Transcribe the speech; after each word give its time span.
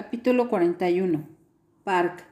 Capítulo 0.00 0.48
41. 0.48 1.26
Park. 1.82 2.24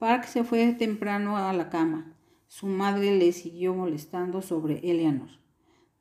Park 0.00 0.24
se 0.24 0.42
fue 0.42 0.72
temprano 0.72 1.36
a 1.36 1.52
la 1.52 1.70
cama. 1.70 2.16
Su 2.48 2.66
madre 2.66 3.16
le 3.16 3.30
siguió 3.30 3.72
molestando 3.72 4.42
sobre 4.42 4.80
Eleanor. 4.90 5.28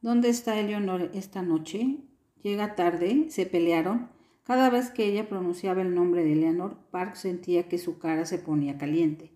¿Dónde 0.01 0.29
está 0.29 0.59
Eleanor 0.59 1.11
esta 1.13 1.43
noche? 1.43 1.99
Llega 2.41 2.73
tarde, 2.73 3.27
se 3.29 3.45
pelearon. 3.45 4.09
Cada 4.41 4.71
vez 4.71 4.89
que 4.89 5.05
ella 5.05 5.29
pronunciaba 5.29 5.83
el 5.83 5.93
nombre 5.93 6.23
de 6.23 6.33
Eleanor, 6.33 6.77
Park 6.89 7.13
sentía 7.13 7.69
que 7.69 7.77
su 7.77 7.99
cara 7.99 8.25
se 8.25 8.39
ponía 8.39 8.79
caliente. 8.79 9.31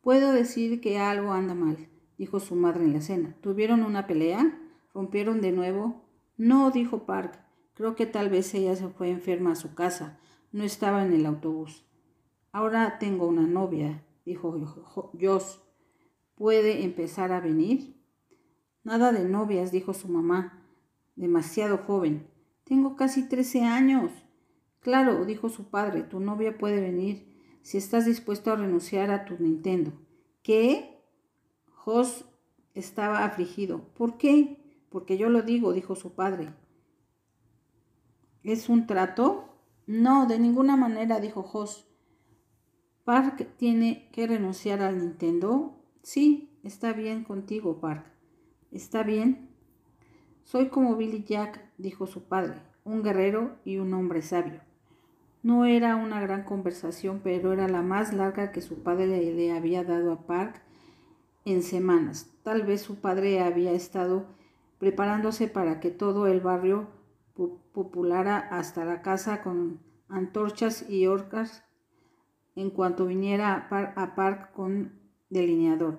Puedo 0.00 0.32
decir 0.32 0.80
que 0.80 0.98
algo 0.98 1.30
anda 1.30 1.54
mal, 1.54 1.88
dijo 2.18 2.40
su 2.40 2.56
madre 2.56 2.82
en 2.82 2.94
la 2.94 3.00
cena. 3.00 3.36
¿Tuvieron 3.42 3.84
una 3.84 4.08
pelea? 4.08 4.60
¿Rompieron 4.92 5.40
de 5.40 5.52
nuevo? 5.52 6.04
No, 6.36 6.72
dijo 6.72 7.06
Park. 7.06 7.38
Creo 7.74 7.94
que 7.94 8.06
tal 8.06 8.28
vez 8.28 8.52
ella 8.54 8.74
se 8.74 8.88
fue 8.88 9.10
enferma 9.10 9.52
a 9.52 9.56
su 9.56 9.76
casa 9.76 10.18
no 10.54 10.62
estaba 10.62 11.04
en 11.04 11.12
el 11.12 11.26
autobús. 11.26 11.84
Ahora 12.52 13.00
tengo 13.00 13.26
una 13.26 13.44
novia, 13.44 14.06
dijo 14.24 14.56
Joss. 15.20 15.60
¿Puede 16.36 16.84
empezar 16.84 17.32
a 17.32 17.40
venir? 17.40 18.00
Nada 18.84 19.10
de 19.10 19.28
novias, 19.28 19.72
dijo 19.72 19.94
su 19.94 20.06
mamá. 20.06 20.64
Demasiado 21.16 21.78
joven. 21.78 22.28
Tengo 22.62 22.94
casi 22.94 23.28
trece 23.28 23.64
años. 23.64 24.12
Claro, 24.78 25.24
dijo 25.24 25.48
su 25.48 25.70
padre, 25.70 26.04
tu 26.04 26.20
novia 26.20 26.56
puede 26.56 26.80
venir 26.80 27.36
si 27.62 27.76
estás 27.76 28.06
dispuesto 28.06 28.52
a 28.52 28.56
renunciar 28.56 29.10
a 29.10 29.24
tu 29.24 29.36
Nintendo. 29.40 29.92
¿Qué? 30.44 31.02
Joss 31.72 32.26
estaba 32.74 33.24
afligido. 33.24 33.92
¿Por 33.94 34.18
qué? 34.18 34.86
Porque 34.88 35.18
yo 35.18 35.30
lo 35.30 35.42
digo, 35.42 35.72
dijo 35.72 35.96
su 35.96 36.14
padre. 36.14 36.54
¿Es 38.44 38.68
un 38.68 38.86
trato? 38.86 39.53
No, 39.86 40.26
de 40.26 40.38
ninguna 40.38 40.76
manera, 40.76 41.20
dijo 41.20 41.42
Joss. 41.42 41.86
Park 43.04 43.48
tiene 43.58 44.08
que 44.12 44.26
renunciar 44.26 44.80
al 44.80 44.98
Nintendo. 44.98 45.76
Sí, 46.02 46.58
está 46.62 46.92
bien 46.92 47.24
contigo, 47.24 47.80
Park. 47.80 48.06
¿Está 48.72 49.02
bien? 49.02 49.50
Soy 50.44 50.68
como 50.68 50.96
Billy 50.96 51.24
Jack, 51.24 51.60
dijo 51.78 52.06
su 52.06 52.24
padre, 52.24 52.62
un 52.84 53.02
guerrero 53.02 53.56
y 53.64 53.78
un 53.78 53.92
hombre 53.94 54.22
sabio. 54.22 54.60
No 55.42 55.66
era 55.66 55.96
una 55.96 56.20
gran 56.20 56.44
conversación, 56.44 57.20
pero 57.22 57.52
era 57.52 57.68
la 57.68 57.82
más 57.82 58.14
larga 58.14 58.52
que 58.52 58.62
su 58.62 58.82
padre 58.82 59.06
le 59.34 59.52
había 59.52 59.84
dado 59.84 60.12
a 60.12 60.26
Park 60.26 60.62
en 61.44 61.62
semanas. 61.62 62.30
Tal 62.42 62.62
vez 62.62 62.80
su 62.80 62.96
padre 62.96 63.40
había 63.40 63.72
estado 63.72 64.26
preparándose 64.78 65.48
para 65.48 65.80
que 65.80 65.90
todo 65.90 66.26
el 66.26 66.40
barrio 66.40 66.88
populara 67.34 68.38
hasta 68.38 68.84
la 68.84 69.02
casa 69.02 69.42
con 69.42 69.80
antorchas 70.08 70.88
y 70.88 71.06
orcas 71.06 71.64
en 72.56 72.70
cuanto 72.70 73.06
viniera 73.06 73.68
a, 73.96 74.14
Park 74.14 74.52
con 74.52 75.00
delineador. 75.30 75.98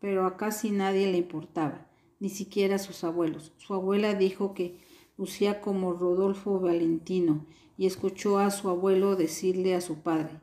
Pero 0.00 0.26
a 0.26 0.36
casi 0.36 0.70
nadie 0.70 1.10
le 1.10 1.18
importaba, 1.18 1.86
ni 2.18 2.28
siquiera 2.28 2.76
a 2.76 2.80
sus 2.80 3.04
abuelos. 3.04 3.52
Su 3.56 3.74
abuela 3.74 4.14
dijo 4.14 4.52
que 4.54 4.80
lucía 5.16 5.60
como 5.60 5.92
Rodolfo 5.92 6.58
Valentino 6.58 7.46
y 7.76 7.86
escuchó 7.86 8.38
a 8.38 8.50
su 8.50 8.68
abuelo 8.68 9.14
decirle 9.14 9.74
a 9.74 9.80
su 9.80 10.02
padre, 10.02 10.40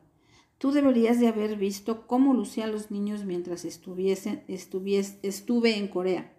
Tú 0.60 0.72
deberías 0.72 1.18
de 1.18 1.26
haber 1.26 1.56
visto 1.56 2.06
cómo 2.06 2.34
lucían 2.34 2.70
los 2.70 2.90
niños 2.90 3.24
mientras 3.24 3.64
estuviesen, 3.64 4.44
estuve 4.46 5.78
en 5.78 5.88
Corea. 5.88 6.34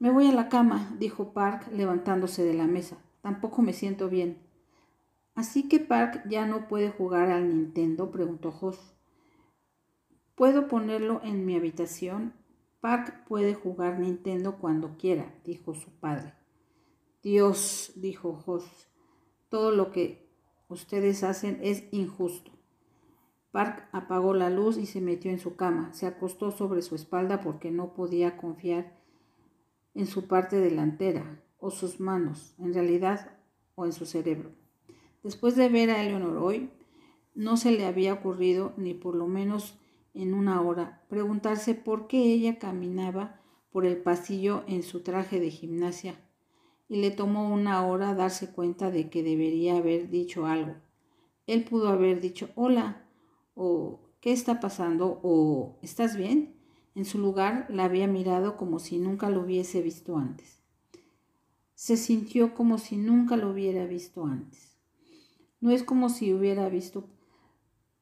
Me 0.00 0.10
voy 0.12 0.28
a 0.28 0.32
la 0.32 0.48
cama, 0.48 0.94
dijo 1.00 1.32
Park 1.32 1.68
levantándose 1.72 2.44
de 2.44 2.54
la 2.54 2.68
mesa. 2.68 2.98
Tampoco 3.20 3.62
me 3.62 3.72
siento 3.72 4.08
bien. 4.08 4.38
Así 5.34 5.68
que 5.68 5.80
Park 5.80 6.22
ya 6.28 6.46
no 6.46 6.68
puede 6.68 6.90
jugar 6.90 7.30
al 7.30 7.48
Nintendo, 7.48 8.12
preguntó 8.12 8.52
Joss. 8.52 8.94
¿Puedo 10.36 10.68
ponerlo 10.68 11.20
en 11.24 11.44
mi 11.44 11.56
habitación? 11.56 12.32
Park 12.80 13.24
puede 13.26 13.54
jugar 13.54 13.98
Nintendo 13.98 14.58
cuando 14.58 14.96
quiera, 14.96 15.34
dijo 15.44 15.74
su 15.74 15.90
padre. 15.98 16.32
Dios, 17.24 17.92
dijo 17.96 18.34
Joss, 18.34 18.88
todo 19.48 19.72
lo 19.72 19.90
que 19.90 20.30
ustedes 20.68 21.24
hacen 21.24 21.58
es 21.60 21.84
injusto. 21.90 22.52
Park 23.50 23.88
apagó 23.90 24.32
la 24.32 24.48
luz 24.48 24.76
y 24.76 24.86
se 24.86 25.00
metió 25.00 25.32
en 25.32 25.40
su 25.40 25.56
cama. 25.56 25.92
Se 25.92 26.06
acostó 26.06 26.52
sobre 26.52 26.82
su 26.82 26.94
espalda 26.94 27.40
porque 27.40 27.72
no 27.72 27.94
podía 27.94 28.36
confiar 28.36 28.96
en 29.98 30.06
su 30.06 30.28
parte 30.28 30.60
delantera 30.60 31.42
o 31.58 31.72
sus 31.72 31.98
manos, 31.98 32.54
en 32.60 32.72
realidad, 32.72 33.32
o 33.74 33.84
en 33.84 33.92
su 33.92 34.06
cerebro. 34.06 34.52
Después 35.24 35.56
de 35.56 35.68
ver 35.68 35.90
a 35.90 36.00
Eleanor 36.00 36.36
hoy, 36.36 36.70
no 37.34 37.56
se 37.56 37.72
le 37.72 37.84
había 37.84 38.12
ocurrido, 38.12 38.74
ni 38.76 38.94
por 38.94 39.16
lo 39.16 39.26
menos 39.26 39.76
en 40.14 40.34
una 40.34 40.62
hora, 40.62 41.04
preguntarse 41.08 41.74
por 41.74 42.06
qué 42.06 42.32
ella 42.32 42.60
caminaba 42.60 43.40
por 43.72 43.86
el 43.86 43.96
pasillo 43.96 44.62
en 44.68 44.84
su 44.84 45.02
traje 45.02 45.40
de 45.40 45.50
gimnasia, 45.50 46.14
y 46.88 47.00
le 47.00 47.10
tomó 47.10 47.52
una 47.52 47.84
hora 47.84 48.14
darse 48.14 48.52
cuenta 48.52 48.92
de 48.92 49.10
que 49.10 49.24
debería 49.24 49.78
haber 49.78 50.10
dicho 50.10 50.46
algo. 50.46 50.76
Él 51.48 51.64
pudo 51.64 51.88
haber 51.88 52.20
dicho 52.20 52.50
hola, 52.54 53.04
o 53.56 53.98
¿qué 54.20 54.30
está 54.30 54.60
pasando? 54.60 55.18
o 55.24 55.80
¿estás 55.82 56.16
bien? 56.16 56.57
En 56.98 57.04
su 57.04 57.20
lugar 57.20 57.64
la 57.68 57.84
había 57.84 58.08
mirado 58.08 58.56
como 58.56 58.80
si 58.80 58.98
nunca 58.98 59.30
lo 59.30 59.42
hubiese 59.42 59.82
visto 59.82 60.16
antes. 60.18 60.64
Se 61.76 61.96
sintió 61.96 62.54
como 62.54 62.76
si 62.76 62.96
nunca 62.96 63.36
lo 63.36 63.50
hubiera 63.52 63.86
visto 63.86 64.26
antes. 64.26 64.76
No 65.60 65.70
es 65.70 65.84
como 65.84 66.08
si 66.08 66.34
hubiera 66.34 66.68
visto, 66.68 67.08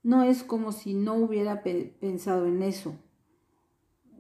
no 0.02 0.22
es 0.22 0.42
como 0.42 0.72
si 0.72 0.94
no 0.94 1.12
hubiera 1.12 1.62
pensado 1.62 2.46
en 2.46 2.62
eso 2.62 2.96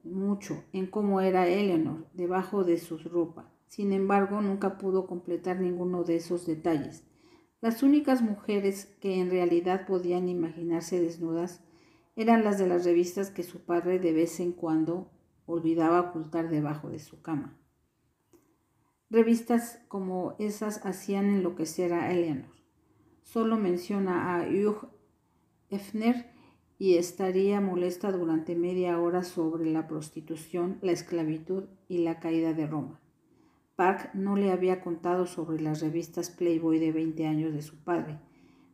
mucho, 0.04 0.62
en 0.74 0.88
cómo 0.88 1.22
era 1.22 1.48
Eleanor 1.48 2.06
debajo 2.12 2.62
de 2.62 2.76
su 2.76 2.98
ropa. 2.98 3.50
Sin 3.68 3.94
embargo, 3.94 4.42
nunca 4.42 4.76
pudo 4.76 5.06
completar 5.06 5.58
ninguno 5.58 6.04
de 6.04 6.16
esos 6.16 6.44
detalles. 6.44 7.02
Las 7.62 7.82
únicas 7.82 8.20
mujeres 8.20 8.94
que 9.00 9.20
en 9.20 9.30
realidad 9.30 9.86
podían 9.86 10.28
imaginarse 10.28 11.00
desnudas 11.00 11.62
eran 12.16 12.44
las 12.44 12.58
de 12.58 12.66
las 12.66 12.84
revistas 12.84 13.30
que 13.30 13.42
su 13.42 13.60
padre 13.60 13.98
de 13.98 14.12
vez 14.12 14.40
en 14.40 14.52
cuando 14.52 15.10
olvidaba 15.44 16.00
ocultar 16.00 16.48
debajo 16.48 16.88
de 16.88 16.98
su 16.98 17.20
cama. 17.20 17.58
Revistas 19.10 19.78
como 19.88 20.34
esas 20.38 20.84
hacían 20.84 21.26
enloquecer 21.26 21.92
a 21.92 22.10
Eleanor. 22.10 22.50
Solo 23.22 23.56
menciona 23.58 24.34
a 24.34 24.48
Hugh 24.48 24.88
Hefner 25.68 26.26
y 26.78 26.96
estaría 26.96 27.60
molesta 27.60 28.10
durante 28.12 28.56
media 28.56 28.98
hora 28.98 29.22
sobre 29.22 29.70
la 29.70 29.86
prostitución, 29.86 30.78
la 30.80 30.92
esclavitud 30.92 31.64
y 31.86 31.98
la 31.98 32.18
caída 32.18 32.54
de 32.54 32.66
Roma. 32.66 33.00
Park 33.76 34.10
no 34.14 34.36
le 34.36 34.50
había 34.50 34.80
contado 34.80 35.26
sobre 35.26 35.60
las 35.60 35.82
revistas 35.82 36.30
Playboy 36.30 36.78
de 36.78 36.92
20 36.92 37.26
años 37.26 37.52
de 37.52 37.62
su 37.62 37.76
padre, 37.76 38.18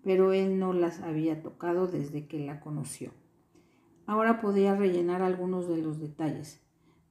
pero 0.04 0.32
él 0.32 0.58
no 0.60 0.72
las 0.72 1.00
había 1.00 1.42
tocado 1.42 1.88
desde 1.88 2.26
que 2.26 2.38
la 2.38 2.60
conoció. 2.60 3.12
Ahora 4.06 4.40
podía 4.40 4.74
rellenar 4.74 5.22
algunos 5.22 5.68
de 5.68 5.78
los 5.78 6.00
detalles. 6.00 6.60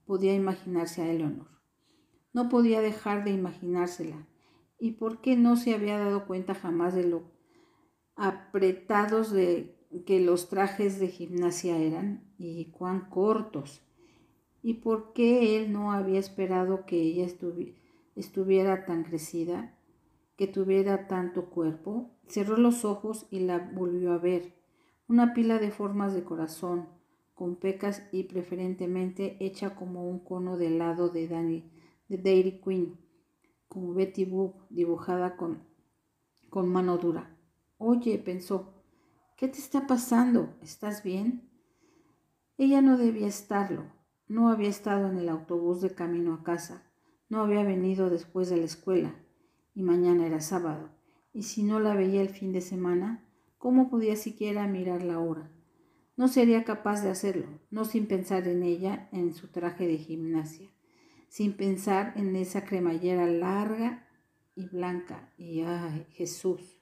Podía 0.06 0.34
imaginarse 0.34 1.02
a 1.02 1.12
Eleanor. 1.12 1.47
No 2.34 2.50
podía 2.50 2.81
dejar 2.81 3.24
de 3.24 3.31
imaginársela. 3.31 4.28
¿Y 4.79 4.91
por 4.94 5.22
qué 5.22 5.35
no 5.35 5.56
se 5.56 5.74
había 5.74 6.00
dado 6.00 6.25
cuenta 6.25 6.53
jamás 6.53 6.94
de 6.94 7.03
lo 7.03 7.24
apretados 8.16 9.31
de 9.31 9.78
que 10.06 10.19
los 10.19 10.50
trajes 10.50 11.00
de 11.00 11.07
gimnasia 11.07 11.78
eran 11.78 12.34
y 12.38 12.72
cuán 12.72 13.09
cortos? 13.09 13.81
¿Y 14.63 14.75
por 14.75 15.13
qué 15.13 15.58
él 15.58 15.72
no 15.72 15.91
había 15.91 16.19
esperado 16.19 16.85
que 16.85 17.02
ella 17.02 17.25
estuviera 18.16 18.85
tan 18.85 19.03
crecida, 19.03 19.78
que 20.35 20.47
tuviera 20.47 21.08
tanto 21.08 21.49
cuerpo? 21.49 22.11
Cerró 22.28 22.58
los 22.58 22.85
ojos 22.85 23.28
y 23.32 23.40
la 23.40 23.58
volvió 23.73 24.14
a 24.14 24.17
ver 24.17 24.60
una 25.11 25.34
pila 25.34 25.59
de 25.59 25.72
formas 25.72 26.13
de 26.13 26.23
corazón, 26.23 26.87
con 27.34 27.58
pecas 27.58 28.08
y 28.13 28.23
preferentemente 28.23 29.35
hecha 29.41 29.75
como 29.75 30.09
un 30.09 30.19
cono 30.19 30.55
de 30.55 30.67
helado 30.67 31.09
de, 31.09 31.28
de 31.28 32.17
Dairy 32.17 32.61
Queen, 32.61 32.97
como 33.67 33.93
Betty 33.93 34.23
Boop 34.23 34.69
dibujada 34.69 35.35
con, 35.35 35.67
con 36.49 36.69
mano 36.69 36.97
dura. 36.97 37.37
Oye, 37.78 38.19
pensó, 38.19 38.85
¿qué 39.35 39.49
te 39.49 39.58
está 39.58 39.85
pasando? 39.85 40.55
¿Estás 40.61 41.03
bien? 41.03 41.52
Ella 42.58 42.81
no 42.81 42.97
debía 42.97 43.28
estarlo. 43.28 43.91
No 44.29 44.47
había 44.47 44.69
estado 44.69 45.09
en 45.09 45.17
el 45.17 45.28
autobús 45.28 45.81
de 45.81 45.93
camino 45.93 46.35
a 46.35 46.43
casa. 46.43 46.90
No 47.28 47.41
había 47.41 47.63
venido 47.66 48.09
después 48.09 48.49
de 48.49 48.55
la 48.55 48.66
escuela. 48.66 49.13
Y 49.73 49.84
mañana 49.84 50.25
era 50.25 50.40
sábado. 50.40 50.90
Y 51.34 51.43
si 51.43 51.63
no 51.63 51.81
la 51.81 51.96
veía 51.96 52.22
el 52.22 52.29
fin 52.29 52.53
de 52.53 52.61
semana, 52.61 53.25
¿Cómo 53.61 53.91
podía 53.91 54.16
siquiera 54.16 54.66
mirar 54.66 55.03
la 55.03 55.19
hora? 55.19 55.52
No 56.17 56.28
sería 56.28 56.63
capaz 56.63 57.03
de 57.03 57.11
hacerlo, 57.11 57.46
no 57.69 57.85
sin 57.85 58.08
pensar 58.08 58.47
en 58.47 58.63
ella 58.63 59.08
en 59.11 59.35
su 59.35 59.49
traje 59.49 59.85
de 59.85 59.99
gimnasia, 59.99 60.67
sin 61.29 61.53
pensar 61.53 62.11
en 62.16 62.35
esa 62.35 62.66
cremallera 62.66 63.28
larga 63.28 64.08
y 64.55 64.66
blanca. 64.66 65.31
Y 65.37 65.61
ay, 65.61 66.08
Jesús. 66.09 66.81